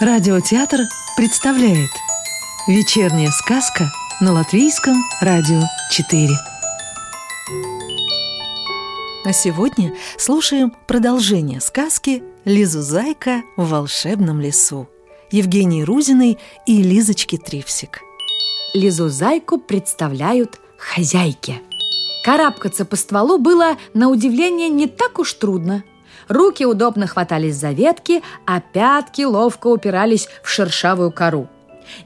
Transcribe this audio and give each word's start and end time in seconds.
Радиотеатр 0.00 0.82
представляет 1.16 1.90
Вечерняя 2.68 3.32
сказка 3.32 3.90
на 4.20 4.32
Латвийском 4.32 4.94
радио 5.20 5.60
4 5.90 6.28
А 9.24 9.32
сегодня 9.32 9.92
слушаем 10.16 10.72
продолжение 10.86 11.60
сказки 11.60 12.22
«Лизу 12.44 12.80
Зайка 12.80 13.42
в 13.56 13.70
волшебном 13.70 14.40
лесу» 14.40 14.88
Евгении 15.32 15.82
Рузиной 15.82 16.38
и 16.64 16.80
Лизочки 16.80 17.36
Тривсик 17.36 18.02
Лизу 18.74 19.08
Зайку 19.08 19.58
представляют 19.58 20.60
хозяйки. 20.76 21.60
Карабкаться 22.24 22.84
по 22.84 22.94
стволу 22.94 23.38
было, 23.38 23.76
на 23.94 24.10
удивление, 24.10 24.68
не 24.68 24.86
так 24.86 25.18
уж 25.18 25.32
трудно– 25.32 25.82
Руки 26.26 26.64
удобно 26.66 27.06
хватались 27.06 27.56
за 27.56 27.70
ветки, 27.70 28.22
а 28.46 28.60
пятки 28.60 29.22
ловко 29.22 29.68
упирались 29.68 30.28
в 30.42 30.48
шершавую 30.48 31.12
кору. 31.12 31.48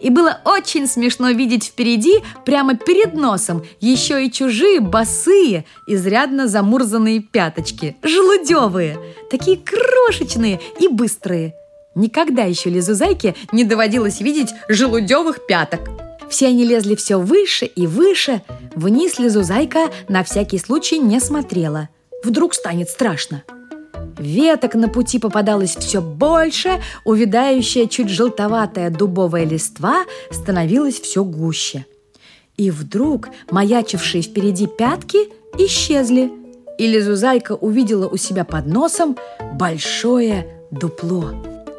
И 0.00 0.10
было 0.10 0.40
очень 0.44 0.86
смешно 0.86 1.30
видеть 1.30 1.64
впереди, 1.64 2.22
прямо 2.44 2.76
перед 2.76 3.14
носом, 3.14 3.64
еще 3.80 4.24
и 4.24 4.30
чужие 4.30 4.80
босые, 4.80 5.64
изрядно 5.86 6.48
замурзанные 6.48 7.20
пяточки, 7.20 7.96
желудевые, 8.02 8.98
такие 9.30 9.58
крошечные 9.58 10.60
и 10.78 10.88
быстрые. 10.88 11.54
Никогда 11.94 12.44
еще 12.44 12.70
Лизузайке 12.70 13.34
не 13.52 13.64
доводилось 13.64 14.20
видеть 14.20 14.54
желудевых 14.68 15.46
пяток. 15.46 15.80
Все 16.30 16.46
они 16.46 16.64
лезли 16.64 16.94
все 16.94 17.16
выше 17.18 17.66
и 17.66 17.86
выше. 17.86 18.42
Вниз 18.74 19.18
Лизузайка 19.18 19.90
на 20.08 20.24
всякий 20.24 20.58
случай 20.58 20.98
не 20.98 21.20
смотрела. 21.20 21.90
Вдруг 22.24 22.54
станет 22.54 22.88
страшно. 22.88 23.42
Веток 24.22 24.74
на 24.76 24.88
пути 24.88 25.18
попадалось 25.18 25.76
все 25.76 26.00
больше, 26.00 26.80
увядающая 27.04 27.88
чуть 27.88 28.08
желтоватая 28.08 28.88
дубовая 28.88 29.44
листва 29.44 30.04
становилась 30.30 31.00
все 31.00 31.24
гуще. 31.24 31.86
И 32.56 32.70
вдруг 32.70 33.30
маячившие 33.50 34.22
впереди 34.22 34.68
пятки 34.68 35.28
исчезли, 35.58 36.30
и 36.78 36.86
Лизузайка 36.86 37.52
увидела 37.52 38.06
у 38.06 38.16
себя 38.16 38.44
под 38.44 38.66
носом 38.66 39.16
большое 39.54 40.46
дупло. 40.70 41.30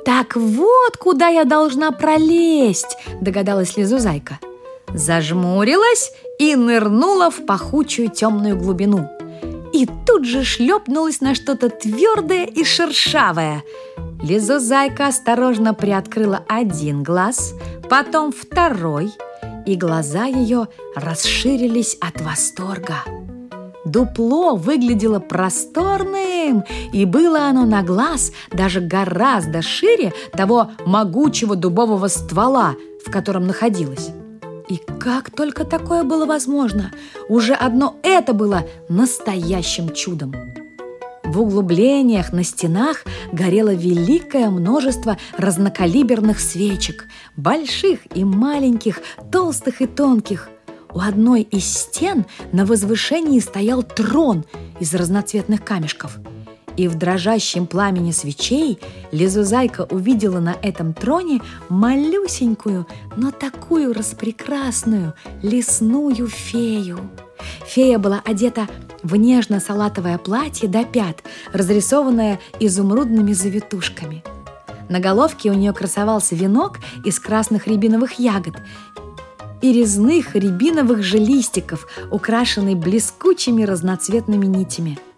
«Так 0.04 0.36
вот, 0.36 0.98
куда 0.98 1.30
я 1.30 1.46
должна 1.46 1.92
пролезть!»– 1.92 2.98
догадалась 3.22 3.78
Лизузайка. 3.78 4.40
Зажмурилась 4.94 6.12
и 6.40 6.58
нырнула 6.58 7.32
в 7.32 7.46
пахучую 7.46 8.10
темную 8.10 8.58
глубину– 8.58 9.10
и 9.74 9.88
тут 10.06 10.26
же 10.26 10.44
шлепнулась 10.44 11.20
на 11.20 11.36
что-то 11.36 11.70
твердое 11.70 12.46
и 12.46 12.64
шершавое. 12.64 13.64
Лизозайка 14.22 15.08
осторожно 15.08 15.74
приоткрыла 15.74 16.46
один 16.48 17.04
глаз, 17.04 17.54
потом 17.90 18.32
второй, 18.32 19.12
и 19.66 19.76
глаза 19.76 20.26
ее 20.26 20.68
расширились 20.96 21.98
от 22.00 22.22
восторга. 22.22 23.04
Дупло 23.84 24.56
выглядело 24.56 25.20
просторным, 25.20 26.64
и 26.94 27.04
было 27.06 27.48
оно 27.48 27.66
на 27.66 27.84
глаз 27.84 28.32
даже 28.52 28.80
гораздо 28.80 29.62
шире 29.62 30.14
того 30.32 30.72
могучего 30.86 31.56
дубового 31.56 32.08
ствола, 32.08 32.76
в 33.06 33.12
котором 33.12 33.46
находилось. 33.46 34.12
И 34.70 34.78
как 35.00 35.32
только 35.32 35.66
такое 35.66 36.04
было 36.04 36.26
возможно? 36.26 36.92
Уже 37.30 37.54
одно 37.54 37.98
это 38.04 38.34
было 38.34 38.64
настоящим 38.90 39.94
чудом. 39.94 40.34
В 41.24 41.42
углублениях 41.42 42.32
на 42.32 42.44
стенах 42.44 43.06
горело 43.32 43.74
великое 43.74 44.50
множество 44.50 45.18
разнокалиберных 45.38 46.40
свечек, 46.40 47.08
больших 47.36 48.00
и 48.16 48.24
маленьких, 48.24 49.02
толстых 49.32 49.82
и 49.82 49.88
тонких. 49.88 50.50
У 50.94 51.00
одной 51.00 51.42
из 51.42 51.66
стен 51.66 52.26
на 52.52 52.66
возвышении 52.66 53.40
стоял 53.40 53.82
трон 53.82 54.46
из 54.80 54.94
разноцветных 54.94 55.64
камешков– 55.64 56.18
и 56.78 56.88
в 56.88 56.96
дрожащем 56.96 57.68
пламени 57.68 58.12
свечей 58.12 58.80
Лизузайка 59.12 59.88
увидела 59.90 60.40
на 60.40 60.56
этом 60.62 60.94
троне 60.94 61.42
малюсенькую, 61.70 62.88
но 63.16 63.32
такую 63.32 63.94
распрекрасную 63.94 65.14
лесную 65.42 66.28
фею. 66.28 67.00
Фея 67.66 68.00
была 68.00 68.22
одета 68.26 68.68
в 69.04 69.16
нежно-салатовое 69.16 70.18
платье 70.18 70.70
до 70.70 70.86
пят, 70.86 71.24
разрисованное 71.52 72.40
изумрудными 72.60 73.34
завитушками. 73.34 74.24
На 74.90 75.00
головке 75.00 75.50
у 75.52 75.54
нее 75.54 75.74
красовался 75.74 76.36
венок 76.36 76.80
из 77.04 77.20
красных 77.20 77.68
рябиновых 77.68 78.20
ягод 78.20 78.56
и 79.62 79.72
резных 79.72 80.36
рябиновых 80.36 81.04
же 81.04 81.18
листиков, 81.18 81.88
украшенный 82.12 82.76
блескучими 82.76 83.64
разноцветными 83.64 84.46
нитями– 84.46 85.00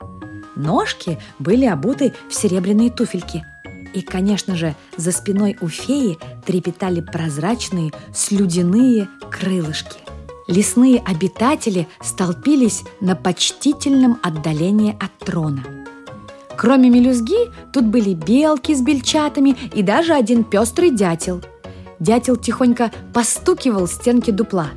Ножки 0.55 1.19
были 1.39 1.65
обуты 1.65 2.13
в 2.29 2.33
серебряные 2.33 2.89
туфельки. 2.89 3.45
И, 3.93 4.01
конечно 4.01 4.55
же, 4.55 4.75
за 4.97 5.11
спиной 5.11 5.57
у 5.61 5.67
феи 5.67 6.17
трепетали 6.45 7.01
прозрачные 7.01 7.91
слюдяные 8.13 9.07
крылышки. 9.31 9.99
Лесные 10.47 10.99
обитатели 10.99 11.87
столпились 12.01 12.83
на 13.01 13.15
почтительном 13.15 14.19
отдалении 14.21 14.95
от 14.99 15.17
трона. 15.19 15.63
Кроме 16.57 16.89
мелюзги, 16.89 17.51
тут 17.73 17.85
были 17.85 18.13
белки 18.13 18.73
с 18.73 18.81
бельчатами 18.81 19.57
и 19.73 19.81
даже 19.81 20.13
один 20.13 20.43
пестрый 20.43 20.91
дятел. 20.91 21.41
Дятел 21.99 22.35
тихонько 22.35 22.91
постукивал 23.13 23.87
стенки 23.87 24.31
дупла. 24.31 24.69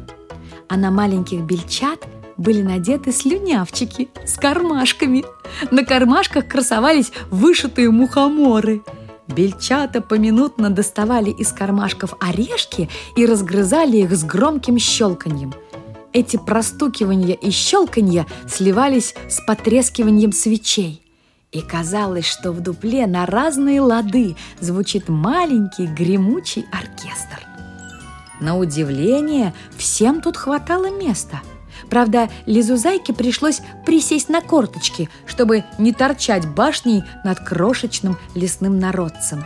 А 0.69 0.77
на 0.77 0.91
маленьких 0.91 1.41
бельчат– 1.43 1.99
были 2.39 2.63
надеты 2.63 3.13
слюнявчики 3.13 4.09
с 4.25 4.37
кармашками. 4.37 5.25
На 5.71 5.85
кармашках 5.85 6.49
красовались 6.49 7.13
вышитые 7.31 7.91
мухоморы. 7.91 8.83
Бельчата 9.27 10.01
поминутно 10.01 10.71
доставали 10.71 11.31
из 11.31 11.53
кармашков 11.53 12.15
орешки 12.21 12.89
и 13.17 13.27
разгрызали 13.27 13.99
их 13.99 14.17
с 14.17 14.25
громким 14.25 14.79
щелканьем. 14.79 15.53
Эти 16.15 16.39
простукивания 16.39 17.35
и 17.35 17.51
щелканья 17.51 18.27
сливались 18.49 19.15
с 19.29 19.45
потрескиванием 19.45 20.33
свечей. 20.33 21.03
И 21.53 21.61
казалось, 21.61 22.27
что 22.27 22.53
в 22.53 22.61
дупле 22.61 23.07
на 23.07 23.27
разные 23.27 23.81
лады 23.81 24.37
звучит 24.61 25.09
маленький 25.09 25.87
гремучий 25.87 26.65
оркестр. 26.73 27.47
На 28.41 28.57
удивление, 28.57 29.53
всем 29.77 30.21
тут 30.21 30.37
хватало 30.37 30.91
места– 30.91 31.41
Правда, 31.91 32.29
Лизузайке 32.47 33.13
пришлось 33.13 33.61
присесть 33.87 34.29
на 34.29 34.41
корточки, 34.41 35.09
чтобы 35.27 35.65
не 35.79 35.93
торчать 35.93 36.47
башней 36.47 37.05
над 37.25 37.41
крошечным 37.41 38.17
лесным 38.35 38.79
народцем. 38.79 39.45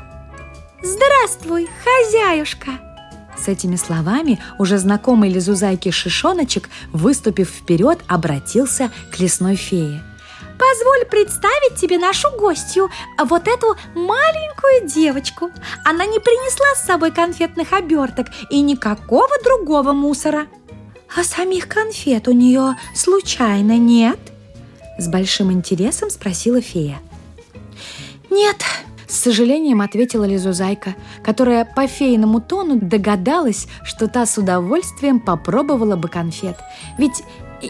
«Здравствуй, 0.83 1.69
хозяюшка!» 1.85 2.71
С 3.37 3.49
этими 3.49 3.77
словами 3.77 4.39
уже 4.59 4.79
знакомый 4.79 5.31
Лизузайке 5.31 5.91
Шишоночек, 5.91 6.69
выступив 6.93 7.49
вперед, 7.49 8.01
обратился 8.07 8.91
к 9.13 9.19
лесной 9.19 9.57
фее. 9.57 10.03
«Позволь 10.59 11.05
представить 11.07 11.81
тебе 11.81 11.99
нашу 11.99 12.31
гостью, 12.39 12.89
вот 13.19 13.49
эту 13.49 13.77
маленькую 13.95 14.89
девочку. 14.89 15.51
Она 15.85 16.07
не 16.07 16.21
принесла 16.21 16.75
с 16.77 16.87
собой 16.87 17.11
конфетных 17.11 17.73
оберток 17.73 18.29
и 18.51 18.61
никакого 18.61 19.31
другого 19.43 19.93
мусора». 19.93 20.47
«А 21.15 21.25
самих 21.25 21.69
конфет 21.69 22.27
у 22.29 22.33
нее 22.33 22.77
случайно 22.95 23.77
нет?» 23.77 24.19
С 24.99 25.09
большим 25.09 25.53
интересом 25.53 26.11
спросила 26.11 26.61
фея. 26.61 27.01
«Нет»,— 28.31 28.57
с 29.09 29.19
сожалением 29.19 29.83
ответила 29.83 30.25
Лизузайка, 30.25 30.95
которая 31.23 31.67
по 31.67 31.87
фейному 31.87 32.41
тону 32.41 32.79
догадалась, 32.81 33.67
что 33.85 34.09
та 34.09 34.25
с 34.25 34.39
удовольствием 34.39 35.21
попробовала 35.21 35.97
бы 35.97 36.09
конфет. 36.09 36.57
«Ведь 36.97 37.23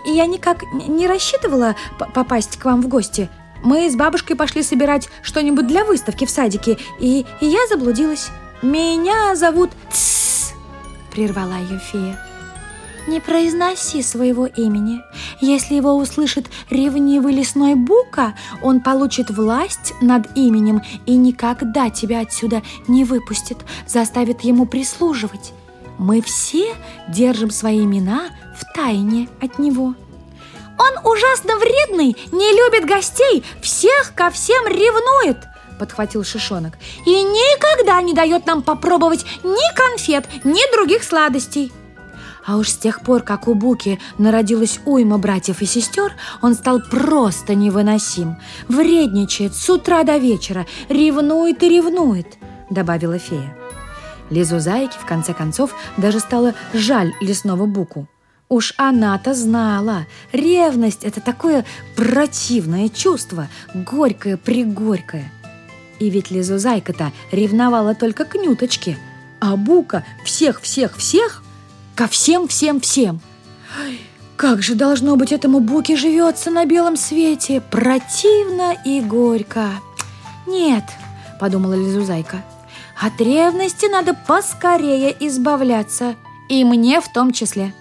я 0.07 0.27
никак 0.27 0.63
не 0.73 1.09
рассчитывала 1.09 1.75
попасть 2.15 2.57
к 2.59 2.65
вам 2.65 2.81
в 2.81 2.89
гости. 2.89 3.29
Мы 3.65 3.91
с 3.91 3.97
бабушкой 3.97 4.37
пошли 4.37 4.63
собирать 4.63 5.09
что-нибудь 5.23 5.67
для 5.67 5.85
выставки 5.85 6.27
в 6.27 6.31
садике, 6.31 6.79
и, 7.01 7.27
и 7.41 7.47
я 7.47 7.67
заблудилась. 7.69 8.31
Меня 8.63 9.35
зовут...» 9.35 9.71
«Тссс!»— 9.91 10.53
прервала 11.13 11.59
ее 11.59 11.81
фея. 11.81 12.32
Не 13.09 13.21
произноси 13.21 14.03
своего 14.03 14.47
имени. 14.47 15.01
Если 15.41 15.75
его 15.75 15.95
услышит 15.95 16.47
ревнивый 16.71 17.35
лесной 17.35 17.75
бука, 17.75 18.35
он 18.63 18.81
получит 18.81 19.31
власть 19.31 19.93
над 20.01 20.37
именем 20.37 20.83
и 21.05 21.17
никогда 21.17 21.91
тебя 21.91 22.21
отсюда 22.21 22.63
не 22.87 23.05
выпустит, 23.05 23.59
заставит 23.87 24.43
ему 24.43 24.67
прислуживать. 24.67 25.53
Мы 25.99 26.23
все 26.23 26.75
держим 27.09 27.51
свои 27.51 27.81
имена 27.81 28.29
в 28.57 28.73
тайне 28.73 29.29
от 29.41 29.59
него. 29.59 29.95
Он 30.79 31.13
ужасно 31.13 31.57
вредный, 31.57 32.17
не 32.31 32.53
любит 32.53 32.89
гостей, 32.89 33.45
всех 33.61 34.15
ко 34.15 34.31
всем 34.31 34.67
ревнует, 34.67 35.39
подхватил 35.79 36.23
Шишонок. 36.25 36.75
«И 37.05 37.11
никогда 37.11 38.01
не 38.01 38.15
дает 38.15 38.47
нам 38.47 38.63
попробовать 38.63 39.25
ни 39.43 39.77
конфет, 39.77 40.29
ни 40.45 40.73
других 40.73 41.03
сладостей!» 41.03 41.73
А 42.45 42.57
уж 42.57 42.71
с 42.71 42.77
тех 42.77 43.03
пор, 43.03 43.23
как 43.23 43.47
у 43.47 43.55
Буки 43.55 44.01
народилась 44.19 44.81
уйма 44.85 45.19
братьев 45.19 45.63
и 45.63 45.67
сестер, 45.67 46.13
он 46.41 46.55
стал 46.55 46.81
просто 46.81 47.55
невыносим. 47.55 48.37
Вредничает 48.69 49.55
с 49.55 49.71
утра 49.71 50.03
до 50.03 50.17
вечера, 50.17 50.67
ревнует 50.89 51.63
и 51.63 51.69
ревнует, 51.69 52.27
добавила 52.69 53.19
фея. 53.19 53.57
Лизу 54.31 54.59
Зайки, 54.59 54.97
в 54.99 55.05
конце 55.05 55.35
концов, 55.35 55.75
даже 55.97 56.19
стало 56.19 56.55
жаль 56.73 57.13
лесного 57.21 57.67
Буку. 57.67 58.09
Уж 58.49 58.75
она-то 58.77 59.35
знала, 59.35 60.07
ревность– 60.33 61.03
это 61.05 61.21
такое 61.21 61.65
противное 61.97 62.89
чувство, 62.89 63.49
горькое-пригорькое. 63.73 65.31
И 66.01 66.11
ведь 66.11 66.31
Лизузайка-то 66.31 67.13
ревновала 67.31 67.95
только 67.95 68.25
к 68.25 68.35
Нюточке, 68.35 68.99
а 69.41 69.57
Бука 69.57 70.05
всех-всех-всех 70.25 71.43
ко 71.95 72.09
всем-всем-всем. 72.09 73.21
Как 74.37 74.63
же 74.63 74.75
должно 74.75 75.17
быть 75.17 75.33
этому 75.33 75.61
Буке 75.61 75.97
живется 75.97 76.51
на 76.51 76.65
белом 76.65 76.97
свете, 76.97 77.61
противно 77.61 78.75
и 78.85 79.01
горько. 79.01 79.71
Нет, 80.47 80.85
подумала 81.39 81.75
Лизузайка, 81.75 82.43
от 83.01 83.21
ревности 83.21 83.87
надо 83.87 84.15
поскорее 84.15 85.15
избавляться, 85.27 86.17
и 86.49 86.65
мне 86.65 87.01
в 87.01 87.13
том 87.13 87.33
числе. 87.33 87.75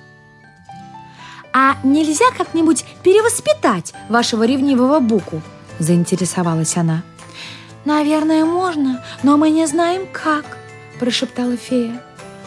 «А 1.54 1.76
нельзя 1.84 2.26
как-нибудь 2.38 2.86
перевоспитать 3.04 3.94
вашего 4.08 4.44
ревнивого 4.44 5.00
Буку?»– 5.00 5.42
заинтересовалась 5.80 6.78
она. 6.78 7.04
«Наверное, 7.84 8.46
можно, 8.46 9.04
но 9.22 9.38
мы 9.38 9.50
не 9.50 9.66
знаем, 9.66 10.08
как»,– 10.14 10.58
прошептала 11.00 11.58
фея. 11.58 12.02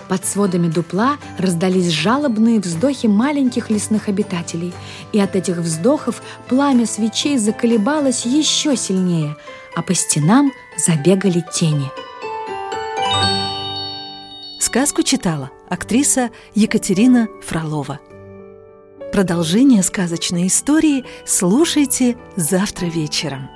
Под 0.08 0.26
сводами 0.26 0.68
дупла 0.68 1.16
раздались 1.38 1.88
жалобные 1.88 2.60
вздохи 2.60 3.06
маленьких 3.06 3.70
лесных 3.70 4.08
обитателей, 4.08 4.72
и 5.12 5.20
от 5.20 5.34
этих 5.34 5.56
вздохов 5.56 6.22
пламя 6.48 6.86
свечей 6.86 7.38
заколебалось 7.38 8.26
еще 8.26 8.76
сильнее, 8.76 9.36
а 9.74 9.82
по 9.82 9.94
стенам 9.94 10.52
забегали 10.76 11.44
тени. 11.52 11.90
Сказку 14.60 15.02
читала 15.02 15.50
актриса 15.68 16.30
Екатерина 16.54 17.28
Фролова. 17.42 18.00
Продолжение 19.12 19.82
сказочной 19.82 20.48
истории 20.48 21.04
слушайте 21.24 22.16
завтра 22.36 22.86
вечером. 22.86 23.48